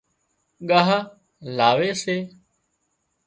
[0.69, 0.89] ڳاهَ
[1.57, 2.17] لاوي سي